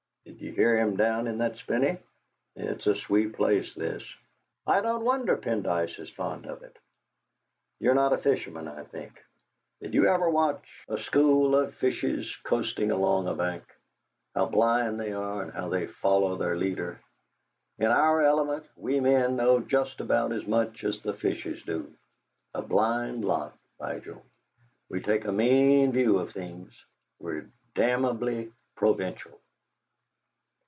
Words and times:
Did 0.23 0.39
you 0.39 0.51
hear 0.53 0.77
him 0.77 0.97
down 0.97 1.25
in 1.27 1.39
that 1.39 1.57
spinney? 1.57 1.97
It's 2.55 2.85
a 2.85 2.95
sweet 2.95 3.33
place, 3.33 3.73
this! 3.73 4.03
I 4.67 4.79
don't 4.79 5.03
wonder 5.03 5.35
Pendyce 5.35 5.99
is 5.99 6.11
fond 6.11 6.45
of 6.45 6.61
it. 6.61 6.77
You're 7.79 7.95
not 7.95 8.13
a 8.13 8.19
fisherman, 8.19 8.67
I 8.67 8.83
think? 8.83 9.19
Did 9.81 9.95
you 9.95 10.05
ever 10.07 10.29
watch 10.29 10.63
a 10.87 10.99
school 10.99 11.55
of 11.55 11.73
fishes 11.75 12.35
coasting 12.43 12.91
along 12.91 13.27
a 13.27 13.33
bank? 13.33 13.63
How 14.35 14.45
blind 14.45 14.99
they 14.99 15.11
are, 15.11 15.41
and 15.41 15.51
how 15.51 15.69
they 15.69 15.87
follow 15.87 16.35
their 16.35 16.55
leader! 16.55 17.01
In 17.79 17.87
our 17.87 18.21
element 18.21 18.63
we 18.77 18.99
men 18.99 19.35
know 19.35 19.59
just 19.59 19.99
about 19.99 20.31
as 20.33 20.45
much 20.45 20.83
as 20.83 21.01
the 21.01 21.13
fishes 21.13 21.61
do. 21.63 21.91
A 22.53 22.61
blind 22.61 23.25
lot, 23.25 23.57
Vigil! 23.81 24.23
We 24.87 25.01
take 25.01 25.25
a 25.25 25.31
mean 25.31 25.91
view 25.91 26.19
of 26.19 26.31
things; 26.31 26.71
we're 27.19 27.47
damnably 27.73 28.53
provincial!" 28.75 29.39